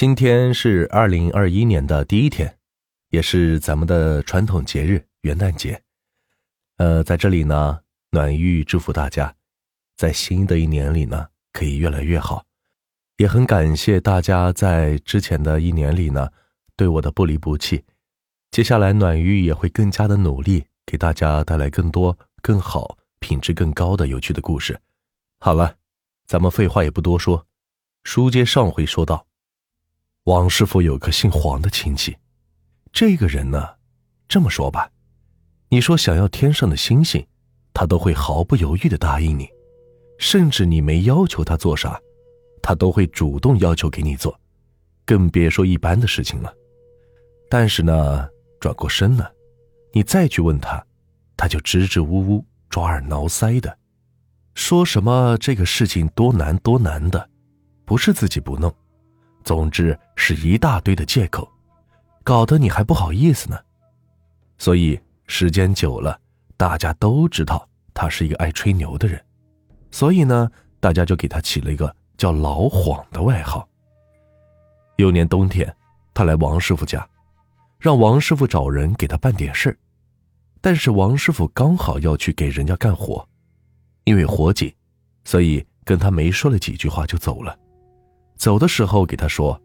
[0.00, 2.56] 今天是二零二一年的第一天，
[3.10, 5.82] 也是咱们的传统节日元旦节。
[6.78, 9.36] 呃，在这里呢，暖玉祝福大家，
[9.98, 12.46] 在新的一年里呢，可以越来越好。
[13.18, 16.30] 也很感谢大家在之前的一年里呢，
[16.76, 17.84] 对我的不离不弃。
[18.50, 24.80] 接下来，暖玉也会更加的努力，给大家带来更多、更好、品质更高的有趣的故事。
[25.40, 25.76] 好了，
[26.26, 27.46] 咱们废话也不多说，
[28.04, 29.26] 书接上回说到，
[30.30, 32.16] 王师傅有个姓黄的亲戚，
[32.92, 33.68] 这个人呢，
[34.28, 34.88] 这么说吧，
[35.70, 37.26] 你说想要天上的星星，
[37.74, 39.48] 他都会毫不犹豫的答应你，
[40.18, 42.00] 甚至你没要求他做啥。
[42.62, 44.38] 他都会主动要求给你做，
[45.04, 46.54] 更别说一般的事情了。
[47.48, 48.28] 但是呢，
[48.60, 49.26] 转过身呢，
[49.92, 50.86] 你再去问他，
[51.36, 53.76] 他就支支吾吾、抓耳挠腮的，
[54.54, 57.28] 说什么这个事情多难多难的，
[57.84, 58.72] 不是自己不弄，
[59.44, 61.50] 总之是一大堆的借口，
[62.22, 63.58] 搞得你还不好意思呢。
[64.58, 66.20] 所以时间久了，
[66.56, 69.22] 大家都知道他是一个爱吹牛的人，
[69.90, 71.94] 所以呢，大家就给他起了一个。
[72.20, 73.66] 叫老黄的外号。
[74.96, 75.74] 有年冬天，
[76.12, 77.08] 他来王师傅家，
[77.78, 79.74] 让王师傅找人给他办点事
[80.60, 83.26] 但是王师傅刚好要去给人家干活，
[84.04, 84.70] 因为活紧，
[85.24, 87.58] 所以跟他没说了几句话就走了。
[88.40, 89.60] 走的时候给他说，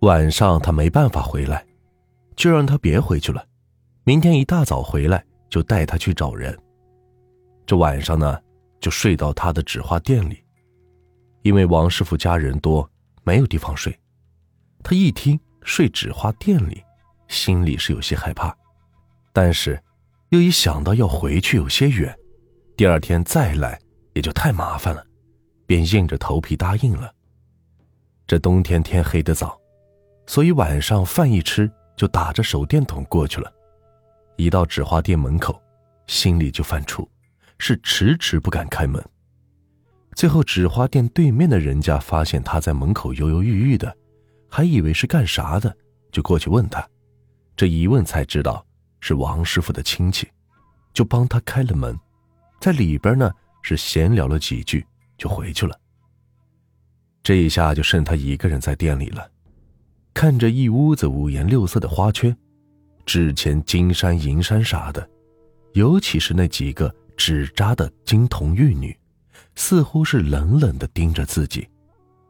[0.00, 1.62] 晚上他没办法回来，
[2.34, 3.44] 就让他别回去了，
[4.04, 6.58] 明天一大早回来就带他去找人。
[7.66, 8.40] 这晚上呢，
[8.80, 10.42] 就睡到他的纸花店里。
[11.42, 12.90] 因为王师傅家人多，
[13.22, 13.94] 没有地方睡。
[14.82, 16.82] 他一听睡纸花店里，
[17.28, 18.56] 心里是有些害怕，
[19.34, 19.78] 但是
[20.30, 22.18] 又一想到要回去有些远，
[22.78, 23.78] 第二天再来
[24.14, 25.04] 也就太麻烦了，
[25.66, 27.12] 便硬着头皮答应了。
[28.26, 29.56] 这冬天天黑的早，
[30.26, 33.52] 所以晚上饭一吃就打着手电筒过去了。
[34.36, 35.60] 一到纸花店门口，
[36.08, 37.06] 心里就犯怵，
[37.58, 39.00] 是迟迟不敢开门。
[40.16, 43.96] 最后，纸花店对面的人家发现他在门口犹犹豫豫的，
[44.48, 45.74] 还以为是干啥的，
[46.10, 46.84] 就过去问他。
[47.54, 48.66] 这一问才知道
[48.98, 50.26] 是王师傅的亲戚，
[50.92, 51.96] 就帮他开了门，
[52.60, 53.30] 在里边呢
[53.62, 54.84] 是闲聊了几句，
[55.16, 55.78] 就回去了。
[57.26, 59.28] 这一下就剩他一个人在店里了，
[60.14, 62.36] 看着一屋子五颜六色的花圈，
[63.04, 65.10] 纸钱、金山银山啥的，
[65.72, 68.96] 尤其是那几个纸扎的金童玉女。
[69.56, 71.68] 似乎是冷冷的盯着自己，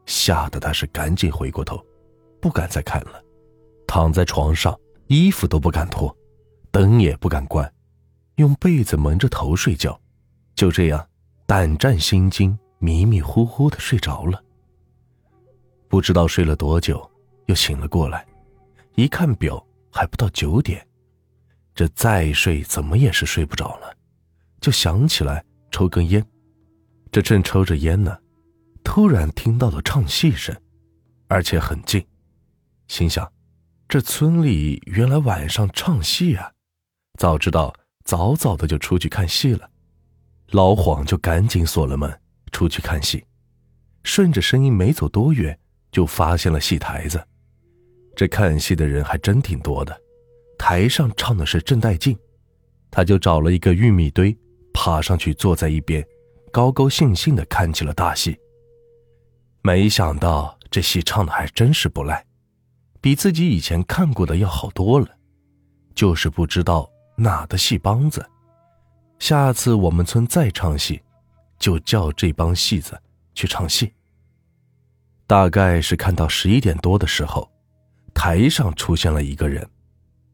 [0.07, 1.79] 吓得他是赶紧回过头，
[2.41, 3.23] 不敢再看了，
[3.85, 4.75] 躺在床上，
[5.05, 6.11] 衣服都不敢脱，
[6.71, 7.71] 灯也不敢关，
[8.37, 10.01] 用被子蒙着头睡觉，
[10.55, 11.07] 就这样
[11.45, 14.41] 胆战心惊、迷迷糊糊的睡着了。
[15.87, 17.09] 不知道睡了多久，
[17.45, 18.25] 又醒了过来，
[18.95, 20.85] 一看表还不到九点，
[21.73, 23.95] 这再睡怎么也是睡不着了，
[24.59, 26.25] 就想起来抽根烟。
[27.11, 28.17] 这正抽着烟呢，
[28.83, 30.55] 突然听到了唱戏声，
[31.27, 32.05] 而且很近，
[32.87, 33.31] 心想：
[33.87, 36.51] 这村里原来晚上唱戏啊！
[37.17, 37.73] 早知道
[38.03, 39.69] 早早的就出去看戏了。
[40.51, 42.21] 老黄就赶紧锁了门，
[42.51, 43.23] 出去看戏。
[44.03, 45.57] 顺着声音没走多远，
[45.97, 47.19] 就发现了戏台子。
[48.15, 49.99] 这看戏的人还真挺多的，
[50.55, 52.15] 台上唱的是正带劲，
[52.91, 54.37] 他就找了一个玉米堆，
[54.71, 56.05] 爬上去坐在一边。
[56.51, 58.37] 高高兴兴的看起了大戏。
[59.63, 62.23] 没想到这戏唱的还真是不赖，
[63.01, 65.07] 比自己以前看过的要好多了。
[65.95, 68.23] 就是不知道哪的戏帮子，
[69.17, 71.01] 下次我们村再唱戏，
[71.57, 72.95] 就叫这帮戏子
[73.33, 73.91] 去唱戏。
[75.27, 77.51] 大概是看到十一点多的时候，
[78.13, 79.69] 台上出现了一个人，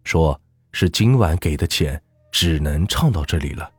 [0.03, 0.39] 说
[0.71, 3.69] 是今晚给的钱只能唱到这里了，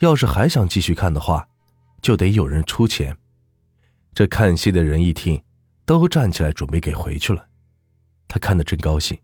[0.00, 1.48] 要是还想继续看的话。
[2.02, 3.16] 就得有人出钱，
[4.12, 5.42] 这看戏的人一听，
[5.86, 7.46] 都站起来准备给回去了。
[8.28, 9.18] 他看得真高兴，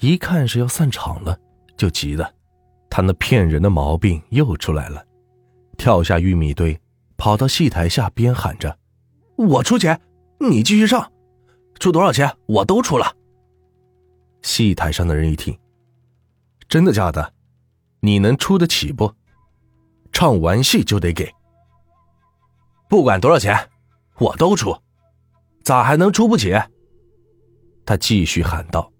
[0.00, 1.38] 一看是要散场了，
[1.76, 2.28] 就急了。
[2.90, 5.06] 他那骗人的毛病又出来了，
[5.78, 6.76] 跳下玉米堆，
[7.16, 8.76] 跑到戏台下，边喊着
[9.38, 10.00] ：“我出钱，
[10.50, 11.12] 你继续上，
[11.78, 13.16] 出多少钱我都出了。”
[14.42, 15.58] 戏台上的人一听，
[16.68, 17.32] 真的假的？
[18.00, 19.12] 你能出得起不？
[20.12, 21.30] 唱完戏就得给。
[22.88, 23.68] 不管多少钱，
[24.18, 24.76] 我都出，
[25.64, 26.54] 咋还能出不起？
[27.84, 28.90] 他继续喊道。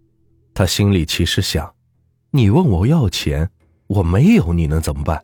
[0.52, 1.72] 他心里其实想：
[2.30, 3.48] 你问我要钱，
[3.86, 5.22] 我没有，你能怎么办？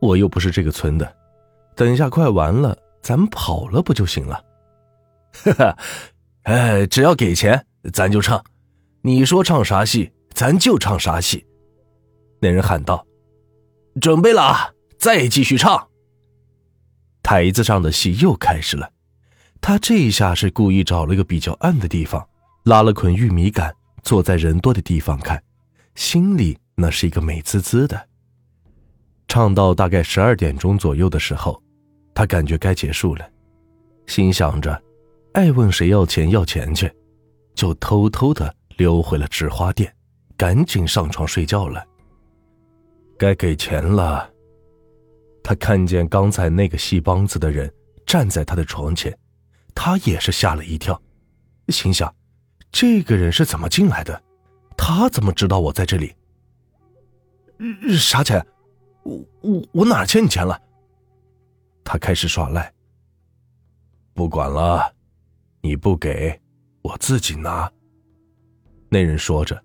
[0.00, 1.16] 我又不是这个村的，
[1.74, 4.44] 等下快完了，咱们跑了不就行了？
[5.32, 5.76] 呵呵，
[6.42, 8.44] 哎，只要给钱，咱就唱，
[9.02, 11.46] 你说唱啥戏，咱就唱啥戏。”
[12.40, 13.06] 那人喊道
[14.00, 15.88] ：“准备了，再继续唱。”
[17.22, 18.90] 台子上的戏又开始了。
[19.60, 22.26] 他这一下是故意找了个比较暗的地方，
[22.64, 25.42] 拉了捆玉米杆，坐在人多的地方看，
[25.94, 28.08] 心里那是一个美滋滋的。
[29.28, 31.62] 唱到大概十二点钟左右的时候，
[32.14, 33.30] 他感觉该结束了，
[34.06, 34.82] 心想着，
[35.32, 36.92] 爱问谁要钱要钱去，
[37.54, 39.94] 就偷偷的溜回了纸花店，
[40.36, 41.84] 赶紧上床睡觉了。
[43.18, 44.28] 该给钱了。
[45.42, 47.72] 他看见刚才那个戏帮子的人
[48.04, 49.16] 站在他的床前，
[49.74, 51.00] 他也是吓了一跳，
[51.68, 52.12] 心想：
[52.72, 54.22] 这个人是怎么进来的？
[54.76, 56.14] 他怎么知道我在这里？
[57.98, 58.44] 啥钱？
[59.02, 60.60] 我我我哪欠你钱了？
[61.84, 62.72] 他开始耍赖。
[64.12, 64.92] 不管了，
[65.60, 66.40] 你不给，
[66.82, 67.70] 我自己拿。
[68.88, 69.62] 那人说着，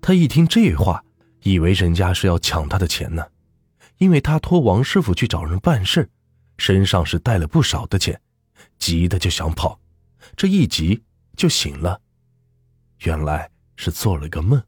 [0.00, 1.02] 他一听这话。
[1.46, 3.22] 以为人家是要抢他的钱呢，
[3.98, 6.08] 因为他托王师傅去找人办事，
[6.56, 8.18] 身上是带了不少的钱，
[8.78, 9.78] 急的就想跑，
[10.36, 11.02] 这一急
[11.36, 12.00] 就醒了，
[13.00, 14.62] 原来是做了个梦。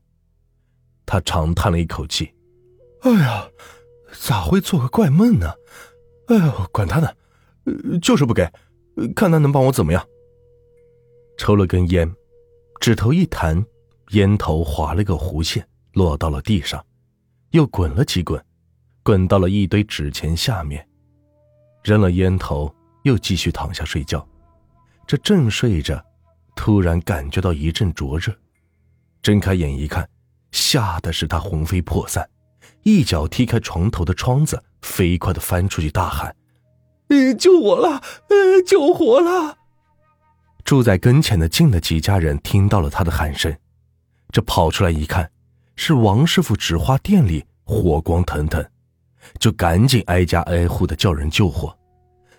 [1.06, 2.30] 他长叹了一口气
[3.00, 3.48] ：“哎呀，
[4.20, 5.50] 咋会做个怪梦呢？
[6.26, 7.10] 哎呦，管他呢，
[8.02, 8.52] 就是不给，
[9.14, 10.06] 看他能帮我怎么样。”
[11.46, 12.12] 抽了根烟，
[12.80, 13.64] 指头一弹，
[14.08, 15.64] 烟头划了个弧线。
[15.92, 16.84] 落到了地上，
[17.52, 18.44] 又滚了几滚，
[19.04, 20.84] 滚到了一堆纸钱下面，
[21.84, 24.26] 扔了烟头，又继续躺下睡觉。
[25.06, 26.04] 这正睡着，
[26.56, 28.34] 突然感觉到一阵灼热，
[29.22, 30.10] 睁开眼一看，
[30.50, 32.28] 吓得是他魂飞魄散，
[32.82, 36.34] 一脚踢开床头的窗子，飞快的翻出去，大喊：“，
[37.38, 38.02] 救我了！
[38.66, 39.58] 救火了！”
[40.66, 43.56] 住在跟前的近的几家人听到了他的喊声，
[44.32, 45.30] 这跑出来一看。
[45.76, 48.66] 是王师傅纸花店里火光腾腾，
[49.38, 51.76] 就赶紧挨家挨户的叫人救火。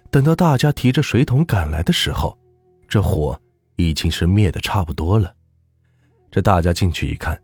[0.09, 2.37] 等到大家提着水桶赶来的时候，
[2.89, 3.39] 这火
[3.77, 5.33] 已经是灭的差不多了。
[6.29, 7.39] 这大家进去一看，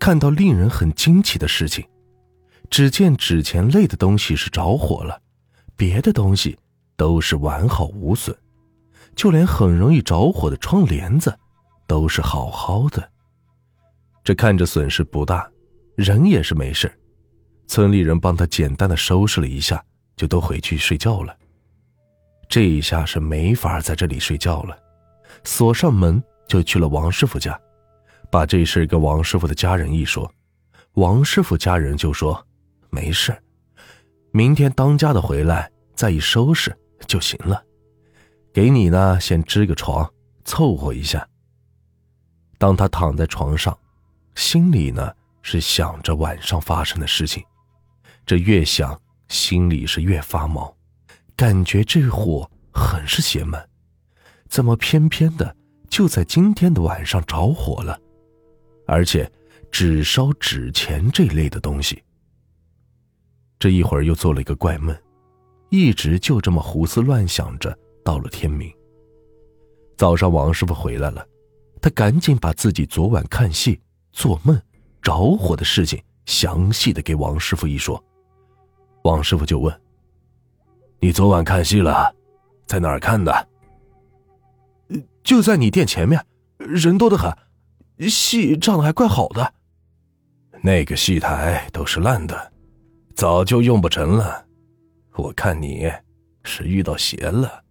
[0.00, 1.86] 看到令人很惊奇的事情：
[2.70, 5.20] 只见纸钱类的东西是着火了，
[5.76, 6.58] 别的东西
[6.96, 8.34] 都是完好无损，
[9.18, 11.36] 就连很容易着火的窗帘子
[11.88, 13.10] 都是好好的。
[14.22, 15.50] 这看着损失不大，
[15.96, 16.88] 人也是没事。
[17.66, 19.84] 村里人帮他简单的收拾了一下，
[20.16, 21.36] 就都回去睡觉了。
[22.48, 24.78] 这一下是没法在这里睡觉了，
[25.42, 27.60] 锁上门就去了王师傅家，
[28.30, 30.32] 把这事跟王师傅的家人一说，
[30.92, 32.40] 王师傅家人就说
[32.88, 33.36] 没事，
[34.30, 36.72] 明天当家的回来再一收拾
[37.08, 37.64] 就行了。
[38.58, 40.12] 给你呢，先支个床，
[40.44, 41.24] 凑合一下。
[42.58, 43.78] 当他躺在床上。
[44.34, 45.12] 心里呢
[45.42, 47.40] 是想着晚上发生的事情，
[48.26, 50.76] 这越想心里是越发毛，
[51.36, 53.64] 感觉这火很是邪门，
[54.48, 55.54] 怎么偏偏的
[55.88, 57.96] 就在今天的晚上着火了，
[58.88, 59.30] 而且
[59.70, 62.02] 只烧纸钱这类的东西。
[63.60, 64.96] 这一会儿又做了一个怪梦，
[65.68, 67.76] 一直就这么胡思乱想着，
[68.08, 68.72] 到了天明。
[69.94, 71.28] 早上王师傅回来了，
[71.78, 73.78] 他赶紧把自己昨晚看戏。
[74.12, 74.58] 做梦
[75.02, 78.02] 着火的事情，详细的给王师傅一说。
[79.04, 79.80] 王师傅就问
[81.00, 82.10] ：“你昨晚看戏了，
[82.66, 83.48] 在哪儿看的
[85.22, 86.24] ？”“就在你店前面，
[86.56, 87.30] 人多的很，
[88.08, 89.52] 戏唱的还怪好的。
[90.64, 92.52] ”“那个戏台都是烂的，
[93.14, 94.46] 早就用不成了。
[95.16, 95.92] 我看你
[96.42, 97.62] 是遇到邪了。”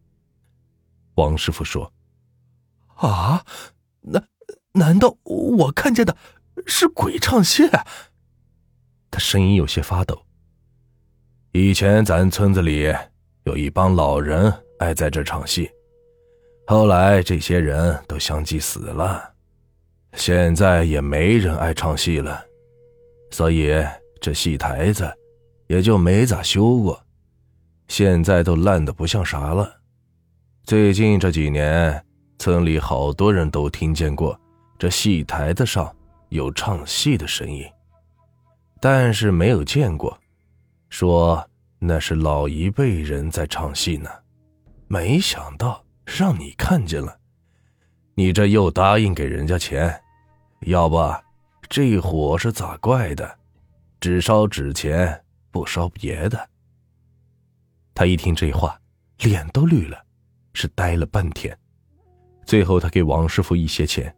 [1.18, 1.92] 王师傅说
[2.98, 3.46] ：“啊，
[4.02, 4.28] 难
[4.72, 6.18] 难道我看见的？”
[6.66, 7.70] 是鬼唱戏，
[9.12, 10.20] 他声音有些发抖。
[11.52, 12.94] 以前咱村子里
[13.44, 15.70] 有一帮老人爱在这唱戏，
[16.66, 19.34] 后来这些人都相继死了，
[20.14, 22.44] 现在也没人爱唱戏了，
[23.32, 23.72] 所以
[24.20, 25.10] 这戏台子
[25.68, 27.02] 也就没咋修过，
[27.88, 29.80] 现在都烂的不像啥了。
[30.68, 32.06] 最近这几年，
[32.40, 34.38] 村里好多人都听见过
[34.78, 35.96] 这戏台子上。
[36.28, 37.66] 有唱戏的声音，
[38.82, 40.20] 但是没有见过。
[40.90, 44.10] 说那是老一辈人在唱戏呢，
[44.90, 47.18] 没想到让你看见了。
[48.14, 49.98] 你这又答应给人家钱，
[50.64, 51.02] 要不
[51.70, 53.38] 这火是咋怪的？
[54.02, 56.50] 只烧纸钱，不烧别的。
[57.96, 58.78] 他一听这话，
[59.20, 59.98] 脸都绿了，
[60.60, 61.56] 是待了半天。
[62.44, 64.12] 最后，他给王师傅一些钱。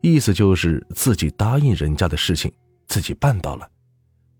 [0.00, 2.52] 意思就是自己答应人家的事情
[2.86, 3.68] 自己办到了，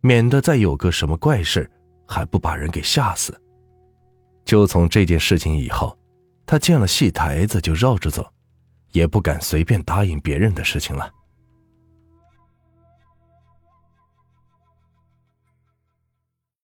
[0.01, 1.71] 免得再有个什么怪事
[2.07, 3.41] 还不把人给吓死。
[4.45, 5.97] 就从这件事情以后，
[6.45, 8.27] 他见了戏台子就绕着走，
[8.91, 11.09] 也不敢随便答应别人的事情了。